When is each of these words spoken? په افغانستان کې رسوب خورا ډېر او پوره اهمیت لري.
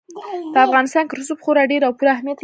په 0.53 0.59
افغانستان 0.67 1.03
کې 1.07 1.13
رسوب 1.19 1.39
خورا 1.43 1.63
ډېر 1.71 1.81
او 1.87 1.93
پوره 1.97 2.11
اهمیت 2.13 2.37
لري. 2.37 2.39